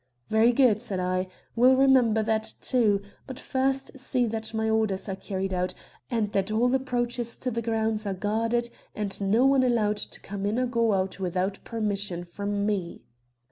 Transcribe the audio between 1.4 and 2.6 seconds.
'we'll remember that,